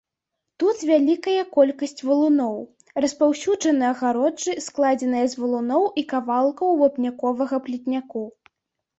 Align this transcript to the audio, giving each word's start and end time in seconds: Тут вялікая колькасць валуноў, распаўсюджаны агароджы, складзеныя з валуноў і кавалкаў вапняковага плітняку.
Тут 0.61 0.77
вялікая 0.91 1.41
колькасць 1.55 1.99
валуноў, 2.07 2.55
распаўсюджаны 3.03 3.83
агароджы, 3.89 4.55
складзеныя 4.69 5.25
з 5.33 5.43
валуноў 5.43 5.83
і 6.03 6.05
кавалкаў 6.15 6.69
вапняковага 6.81 7.61
плітняку. 7.69 8.23